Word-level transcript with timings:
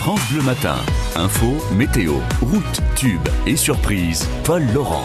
France 0.00 0.20
Bleu 0.32 0.40
Matin. 0.40 0.76
Info, 1.14 1.58
météo, 1.76 2.14
route, 2.40 2.80
tube 2.96 3.20
et 3.46 3.54
surprise. 3.54 4.26
Paul 4.44 4.62
Laurent. 4.72 5.04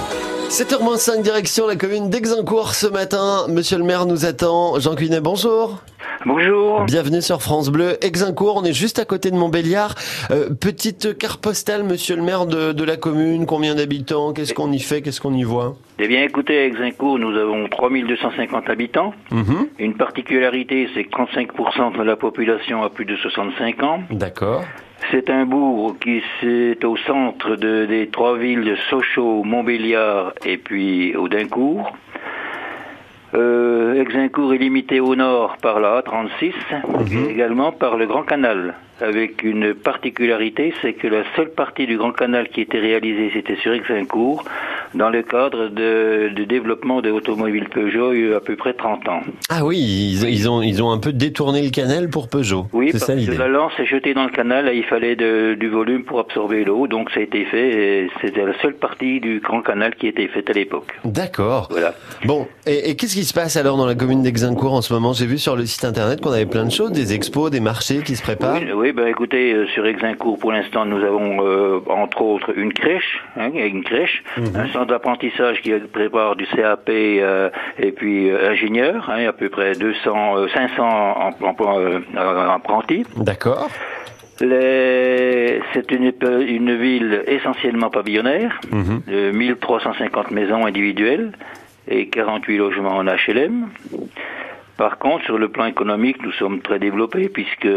7h05 0.50 1.22
direction 1.22 1.68
la 1.68 1.76
commune 1.76 2.10
d'Exincourt 2.10 2.74
ce 2.74 2.88
matin. 2.88 3.46
Monsieur 3.50 3.78
le 3.78 3.84
maire 3.84 4.06
nous 4.06 4.26
attend. 4.26 4.80
Jean 4.80 4.96
Cuinet, 4.96 5.20
bonjour. 5.20 5.82
Bonjour. 6.26 6.86
Bienvenue 6.86 7.22
sur 7.22 7.40
France 7.42 7.70
Bleu. 7.70 7.98
Exincourt, 8.04 8.58
on 8.58 8.66
est 8.66 8.74
juste 8.74 8.98
à 8.98 9.06
côté 9.06 9.30
de 9.30 9.36
Montbéliard. 9.36 9.94
Euh, 10.32 10.50
petite 10.60 11.16
carte 11.20 11.40
postale, 11.40 11.84
monsieur 11.84 12.16
le 12.16 12.24
maire 12.24 12.48
de, 12.48 12.72
de 12.72 12.84
la 12.84 12.98
commune. 12.98 13.46
Combien 13.46 13.76
d'habitants? 13.76 14.34
Qu'est-ce 14.34 14.56
qu'on 14.56 14.72
y 14.72 14.80
fait? 14.80 15.04
Qu'est-ce 15.04 15.22
qu'on 15.22 15.34
y 15.36 15.44
voit? 15.44 15.76
Eh 16.00 16.08
bien, 16.08 16.24
écoutez, 16.24 16.66
Exincourt, 16.66 17.20
nous 17.20 17.38
avons 17.38 17.68
3250 17.70 18.70
habitants. 18.70 19.14
Mhm. 19.32 19.68
Une 19.78 19.94
particularité, 19.94 20.90
c'est 20.96 21.04
que 21.04 21.12
35% 21.12 21.96
de 21.98 22.04
la 22.04 22.16
population 22.16 22.82
a 22.84 22.90
plus 22.90 23.06
de 23.06 23.16
65 23.16 23.84
ans. 23.84 24.00
D'accord. 24.10 24.64
C'est 25.12 25.30
un 25.30 25.46
bourg 25.46 25.96
qui 26.02 26.22
est 26.44 26.84
au 26.84 26.98
centre 26.98 27.56
de- 27.56 27.86
des 27.86 28.08
trois 28.08 28.36
villes 28.38 28.64
de 28.64 28.76
Sochaux, 28.90 29.44
Montbéliard 29.44 30.34
et 30.44 30.58
puis 30.58 31.16
Audincourt. 31.16 31.92
Euh, 33.36 34.02
Exincourt 34.02 34.54
est 34.54 34.58
limité 34.58 35.00
au 35.00 35.16
nord 35.16 35.58
par 35.58 35.80
la 35.80 36.02
A36 36.02 36.54
et 37.12 37.32
également 37.32 37.72
par 37.72 37.98
le 37.98 38.06
Grand 38.06 38.24
Canal, 38.24 38.76
avec 39.02 39.44
une 39.44 39.74
particularité, 39.74 40.74
c'est 40.82 40.94
que 40.94 41.08
la 41.08 41.24
seule 41.36 41.50
partie 41.50 41.86
du 41.86 41.98
Grand 41.98 42.14
Canal 42.14 42.48
qui 42.48 42.62
était 42.62 42.80
réalisée, 42.80 43.32
c'était 43.34 43.58
sur 43.58 43.74
Exincourt, 43.74 44.46
dans 44.96 45.10
le 45.10 45.22
cadre 45.24 45.68
de, 45.68 46.30
de 46.34 46.44
développement 46.46 47.02
de 47.02 47.10
l'automobile 47.10 47.66
Peugeot 47.70 48.14
il 48.14 48.30
y 48.30 48.34
a 48.34 48.38
à 48.38 48.40
peu 48.40 48.56
près 48.56 48.74
30 48.74 49.08
ans. 49.10 49.22
Ah 49.50 49.66
oui, 49.66 49.78
ils, 49.78 50.30
ils 50.30 50.50
ont, 50.50 50.62
ils 50.62 50.82
ont 50.82 50.92
un 50.92 50.98
peu 50.98 51.12
détourné 51.14 51.62
le 51.62 51.70
canal 51.70 52.10
pour 52.10 52.30
Peugeot. 52.30 52.68
Oui, 52.74 52.92
parce 52.92 53.06
ça 53.06 53.16
que 53.16 53.38
la 53.38 53.48
lance 53.48 53.74
est 53.80 53.86
jetée 53.86 54.14
dans 54.14 54.24
le 54.24 54.30
canal 54.32 54.70
et 54.70 54.76
il 54.78 54.84
fallait 54.86 55.16
de- 55.16 55.56
du 55.56 55.68
volume 55.70 56.04
pour 56.04 56.20
absorber 56.20 56.64
l'eau, 56.66 56.88
donc 56.88 57.12
ça 57.12 57.20
a 57.20 57.24
été 57.24 57.46
fait 57.46 57.70
et 58.04 58.10
c'était 58.22 58.46
la 58.46 58.58
seule 58.62 58.76
partie 58.76 59.20
du 59.20 59.40
grand 59.40 59.62
canal 59.62 59.96
qui 59.96 60.08
était 60.08 60.28
faite 60.28 60.50
à 60.50 60.54
l'époque. 60.54 60.94
D'accord. 61.04 61.68
Voilà. 61.72 61.94
Bon, 62.26 62.48
et, 62.66 62.90
et 62.90 62.96
qu'est-ce 62.96 63.16
qui 63.16 63.24
se 63.26 63.34
passe 63.34 63.58
alors 63.58 63.78
dans 63.78 63.86
la 63.86 63.96
commune 63.96 64.24
d'Exincourt 64.24 64.74
en 64.74 64.82
ce 64.82 64.94
moment? 64.94 65.14
J'ai 65.14 65.26
vu 65.28 65.38
sur 65.38 65.56
le 65.56 65.66
site 65.66 65.86
internet 65.86 66.22
qu'on 66.22 66.32
avait 66.32 66.46
plein 66.46 66.66
de 66.66 66.72
choses, 66.72 66.92
des 66.92 67.14
expos, 67.14 67.52
des 67.52 67.60
marchés 67.60 68.02
qui 68.04 68.16
se 68.16 68.22
préparent. 68.24 68.60
Oui, 68.62 68.72
oui, 68.74 68.92
ben 68.92 69.08
écoutez, 69.08 69.54
euh, 69.54 69.68
sur 69.68 69.86
Exincourt, 69.86 70.38
pour 70.40 70.52
l'instant, 70.52 70.86
nous 70.86 71.04
avons 71.04 71.46
euh, 71.46 71.80
entre 71.90 72.22
autres 72.22 72.54
une 72.58 72.72
crèche, 72.74 73.20
hein, 73.38 73.50
une 73.54 73.84
crèche, 73.84 74.24
Mhm. 74.38 74.56
un 74.56 74.68
centre 74.70 74.85
d'apprentissage 74.86 75.62
qui 75.62 75.72
prépare 75.92 76.36
du 76.36 76.46
CAP 76.48 76.90
euh, 76.90 77.50
et 77.80 77.92
puis 77.92 78.30
euh, 78.30 78.52
ingénieur, 78.52 79.10
hein, 79.10 79.28
à 79.28 79.34
peu 79.34 79.50
près 79.50 79.74
200, 79.74 80.38
euh, 80.38 80.48
500 80.54 81.34
emplois- 81.42 81.80
euh, 81.80 82.00
apprentis. 82.50 83.06
D'accord. 83.18 83.70
Les- 84.42 85.62
C'est 85.74 85.92
une, 85.92 86.12
une 86.48 86.76
ville 86.76 87.24
essentiellement 87.28 87.90
pavillonnaire, 87.90 88.60
Mhm. 88.72 89.02
de 89.08 89.32
1350 89.32 90.32
maisons 90.32 90.66
individuelles 90.66 91.32
et 91.88 92.08
48 92.10 92.58
logements 92.58 92.98
en 92.98 93.06
HLM. 93.08 93.68
Par 94.78 94.98
contre, 94.98 95.24
sur 95.26 95.38
le 95.38 95.48
plan 95.48 95.66
économique, 95.68 96.22
nous 96.22 96.34
sommes 96.34 96.60
très 96.62 96.80
développés 96.80 97.30
puisque 97.30 97.68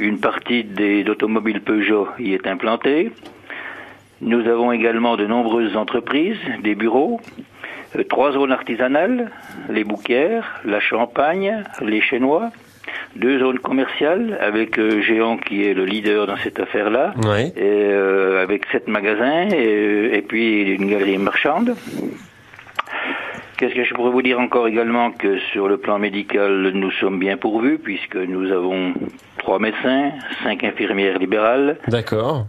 une 0.00 0.20
partie 0.20 0.62
des 0.62 1.04
automobiles 1.08 1.60
Peugeot 1.60 2.06
y 2.20 2.34
est 2.34 2.46
implantée. 2.46 3.10
Nous 4.20 4.46
avons 4.46 4.70
également 4.70 5.16
de 5.16 5.26
nombreuses 5.26 5.76
entreprises, 5.76 6.38
des 6.62 6.74
bureaux, 6.74 7.20
euh, 7.96 8.04
trois 8.04 8.32
zones 8.32 8.52
artisanales, 8.52 9.30
les 9.70 9.84
bouquières, 9.84 10.60
la 10.64 10.78
Champagne, 10.80 11.64
les 11.80 12.02
Chinois, 12.02 12.50
deux 13.16 13.38
zones 13.38 13.58
commerciales 13.58 14.38
avec 14.40 14.78
euh, 14.78 15.00
Géant 15.00 15.38
qui 15.38 15.64
est 15.64 15.72
le 15.72 15.86
leader 15.86 16.26
dans 16.26 16.36
cette 16.36 16.60
affaire-là, 16.60 17.14
et, 17.38 17.52
euh, 17.58 18.42
avec 18.42 18.66
sept 18.70 18.88
magasins 18.88 19.48
et, 19.52 20.10
et 20.12 20.22
puis 20.22 20.74
une 20.74 20.90
galerie 20.90 21.18
marchande. 21.18 21.74
Qu'est-ce 23.60 23.74
que 23.74 23.84
je 23.84 23.92
pourrais 23.92 24.10
vous 24.10 24.22
dire 24.22 24.40
encore 24.40 24.68
également 24.68 25.10
que 25.10 25.38
sur 25.52 25.68
le 25.68 25.76
plan 25.76 25.98
médical, 25.98 26.70
nous 26.72 26.90
sommes 26.92 27.18
bien 27.18 27.36
pourvus 27.36 27.78
puisque 27.78 28.16
nous 28.16 28.50
avons 28.52 28.94
trois 29.36 29.58
médecins, 29.58 30.12
cinq 30.42 30.64
infirmières 30.64 31.18
libérales, 31.18 31.76
D'accord. 31.88 32.46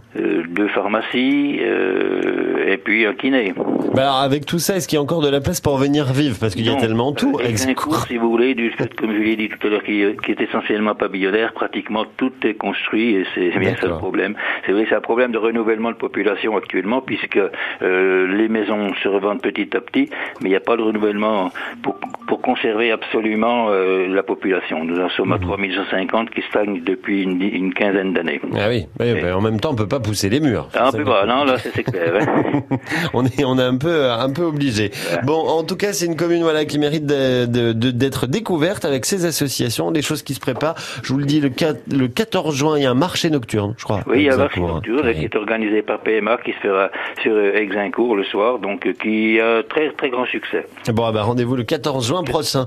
Deux 0.52 0.68
pharmacies 0.68 1.58
euh, 1.60 2.64
et 2.66 2.76
puis 2.76 3.06
un 3.06 3.14
kiné. 3.14 3.54
Bah 3.94 4.02
alors 4.02 4.20
avec 4.20 4.46
tout 4.46 4.58
ça, 4.58 4.76
est-ce 4.76 4.88
qu'il 4.88 4.96
y 4.96 4.98
a 4.98 5.02
encore 5.02 5.20
de 5.20 5.28
la 5.28 5.40
place 5.40 5.60
pour 5.60 5.76
venir 5.76 6.12
vivre? 6.12 6.36
Parce 6.40 6.54
qu'il 6.54 6.66
y 6.66 6.70
a 6.70 6.76
tellement 6.76 7.12
tout. 7.12 7.38
euh, 7.40 7.46
Exincourt, 7.46 8.06
si 8.06 8.16
vous 8.16 8.30
voulez, 8.30 8.54
du 8.54 8.70
fait, 8.70 8.94
comme 8.94 9.12
je 9.12 9.18
l'ai 9.18 9.36
dit 9.36 9.48
tout 9.48 9.66
à 9.66 9.70
l'heure, 9.70 9.82
qui, 9.82 10.04
qui 10.24 10.30
est 10.32 10.40
essentiellement 10.40 10.94
pavillonnaire, 10.94 11.52
pratiquement 11.52 12.04
tout 12.16 12.32
est 12.44 12.54
construit 12.54 13.16
et 13.16 13.24
c'est 13.34 13.58
bien 13.58 13.74
ça 13.80 13.88
le 13.88 13.96
problème. 13.96 14.34
C'est 14.64 14.72
vrai, 14.72 14.86
c'est 14.88 14.94
un 14.94 15.00
problème 15.00 15.32
de 15.32 15.38
renouvellement 15.38 15.90
de 15.90 15.96
population 15.96 16.56
actuellement 16.56 17.00
puisque 17.00 17.38
euh, 17.82 18.26
les 18.36 18.48
maisons 18.48 18.92
se 19.02 19.08
revendent 19.08 19.42
petit 19.42 19.76
à 19.76 19.80
petit, 19.80 20.08
mais 20.40 20.48
il 20.48 20.50
n'y 20.50 20.56
a 20.56 20.60
pas 20.60 20.76
de 20.76 20.82
renouvellement 20.82 21.50
pour, 21.82 21.98
pour 22.32 22.40
conserver 22.40 22.90
absolument 22.92 23.66
euh, 23.68 24.06
la 24.08 24.22
population. 24.22 24.84
Nous 24.86 24.98
en 24.98 25.10
sommes 25.10 25.28
Mhm. 25.28 25.32
à 25.34 25.38
3150 25.40 26.30
qui 26.30 26.40
stagnent 26.48 26.82
depuis 26.82 27.22
une, 27.24 27.42
une 27.42 27.74
quinzaine 27.74 28.14
d'années. 28.14 28.40
Ah 28.56 28.68
oui, 28.70 28.86
bah, 28.98 29.04
en 29.36 29.42
même 29.42 29.60
temps, 29.60 29.72
on 29.72 29.74
peut 29.74 29.86
pas 29.86 30.00
pousser 30.00 30.30
les 30.30 30.40
murs. 30.40 30.68
Ah, 30.74 30.86
un 30.86 30.90
C'est 30.92 30.96
peu 30.98 31.04
ça 31.04 31.10
bas, 31.10 31.22
que- 31.24 31.28
non, 31.28 31.44
là, 31.44 31.58
c'est 31.58 31.82
clair. 31.82 32.14
hein. 32.20 32.62
on 33.12 33.26
est, 33.26 33.44
on 33.44 33.58
est 33.58 33.62
un 33.62 33.76
peu, 33.76 34.10
un 34.10 34.30
peu 34.30 34.44
obligé. 34.44 34.90
Bon, 35.24 35.34
en 35.46 35.62
tout 35.62 35.76
cas, 35.76 35.92
c'est 35.92 36.06
une 36.06 36.16
commune, 36.16 36.42
voilà, 36.42 36.64
qui 36.64 36.78
mérite 36.78 37.04
d'être 37.04 38.26
découverte 38.26 38.86
avec 38.86 39.04
ses 39.04 39.26
associations, 39.26 39.90
des 39.90 40.00
choses 40.00 40.22
qui 40.22 40.32
se 40.32 40.40
préparent. 40.40 40.76
Je 41.02 41.12
vous 41.12 41.18
le 41.18 41.26
dis, 41.26 41.38
le, 41.40 41.50
4 41.50 41.80
le 41.92 42.08
14 42.08 42.54
juin, 42.56 42.78
il 42.78 42.82
y 42.84 42.86
a 42.86 42.90
un 42.90 42.94
marché 42.94 43.28
nocturne, 43.28 43.74
je 43.76 43.84
crois. 43.84 44.00
Oui, 44.06 44.20
il 44.20 44.22
y 44.24 44.30
a 44.30 44.34
un 44.34 44.38
marché 44.38 44.58
nocturne 44.60 45.12
qui 45.12 45.24
est 45.24 45.36
organisé 45.36 45.82
par 45.82 45.98
PMA 46.00 46.38
qui 46.38 46.52
se 46.52 46.58
fera 46.58 46.90
sur 47.22 47.32
euh, 47.32 47.52
Exincourt 47.56 48.16
le 48.16 48.24
soir, 48.24 48.58
donc 48.58 48.86
euh, 48.86 48.94
qui 48.94 49.38
a 49.38 49.62
très 49.62 49.90
très 49.92 50.08
grand 50.08 50.24
succès. 50.24 50.64
Bon, 50.92 51.04
ah 51.04 51.12
bah, 51.12 51.22
rendez-vous 51.24 51.56
le 51.56 51.64
14 51.64 52.06
juin 52.08 52.21
prochain. 52.24 52.66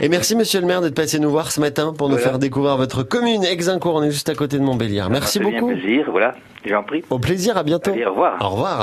Et 0.00 0.08
merci, 0.08 0.36
monsieur 0.36 0.60
le 0.60 0.66
maire, 0.66 0.80
d'être 0.80 0.94
passé 0.94 1.18
nous 1.18 1.30
voir 1.30 1.50
ce 1.52 1.60
matin 1.60 1.92
pour 1.96 2.08
nous 2.08 2.14
Voilà. 2.16 2.30
faire 2.30 2.38
découvrir 2.38 2.76
votre 2.76 3.02
commune, 3.02 3.44
Exincourt. 3.44 3.94
On 3.96 4.02
est 4.02 4.10
juste 4.10 4.28
à 4.28 4.34
côté 4.34 4.58
de 4.58 4.62
Montbéliard. 4.62 5.10
Merci 5.10 5.38
fait 5.38 5.44
bien 5.50 5.60
beaucoup. 5.60 5.72
plaisir, 5.72 6.06
voilà, 6.10 6.34
j'en 6.64 6.82
prie. 6.82 7.02
Au 7.10 7.18
plaisir, 7.18 7.56
à 7.56 7.62
bientôt. 7.62 7.90
Allez, 7.92 8.04
au 8.06 8.10
revoir. 8.10 8.36
Au 8.40 8.48
revoir. 8.50 8.80